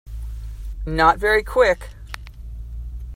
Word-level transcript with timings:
Not 0.87 1.19
very 1.19 1.43
Quick. 1.43 1.89